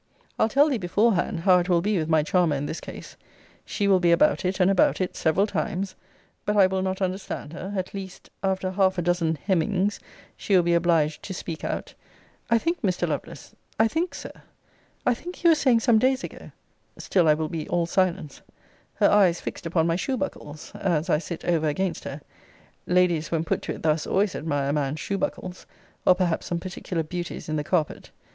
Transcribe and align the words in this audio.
I'll 0.39 0.49
tell 0.49 0.67
thee 0.69 0.79
beforehand, 0.79 1.41
how 1.41 1.59
it 1.59 1.69
will 1.69 1.79
be 1.79 1.99
with 1.99 2.09
my 2.09 2.23
charmer 2.23 2.55
in 2.55 2.65
this 2.65 2.81
case 2.81 3.15
she 3.63 3.87
will 3.87 3.99
be 3.99 4.11
about 4.11 4.43
it, 4.43 4.59
and 4.59 4.71
about 4.71 4.99
it, 4.99 5.15
several 5.15 5.45
times: 5.45 5.93
but 6.43 6.57
I 6.57 6.65
will 6.65 6.81
not 6.81 7.03
understand 7.03 7.53
her: 7.53 7.71
at 7.77 7.93
least, 7.93 8.31
after 8.41 8.71
half 8.71 8.97
a 8.97 9.03
dozen 9.03 9.35
hem 9.35 9.61
ings, 9.61 9.99
she 10.35 10.55
will 10.55 10.63
be 10.63 10.73
obliged 10.73 11.21
to 11.21 11.35
speak 11.35 11.63
out 11.63 11.93
I 12.49 12.57
think, 12.57 12.81
Mr. 12.81 13.07
Lovelace 13.07 13.53
I 13.79 13.87
think, 13.87 14.15
Sir 14.15 14.31
I 15.05 15.13
think 15.13 15.43
you 15.43 15.51
were 15.51 15.55
saying 15.55 15.81
some 15.81 15.99
days 15.99 16.23
ago 16.23 16.49
Still 16.97 17.27
I 17.27 17.35
will 17.35 17.47
be 17.47 17.69
all 17.69 17.85
silence 17.85 18.41
her 18.95 19.07
eyes 19.11 19.39
fixed 19.39 19.67
upon 19.67 19.85
my 19.85 19.97
shoe 19.97 20.17
buckles, 20.17 20.71
as 20.73 21.11
I 21.11 21.19
sit 21.19 21.45
over 21.45 21.67
against 21.67 22.05
her 22.05 22.21
ladies 22.87 23.29
when 23.29 23.43
put 23.43 23.61
to 23.61 23.73
it 23.75 23.83
thus, 23.83 24.07
always 24.07 24.33
admire 24.33 24.69
a 24.69 24.73
man's 24.73 24.99
shoe 24.99 25.19
buckles, 25.19 25.67
or 26.07 26.15
perhaps 26.15 26.47
some 26.47 26.59
particular 26.59 27.03
beauties 27.03 27.47
in 27.47 27.55
the 27.55 27.63
carpet. 27.63 28.09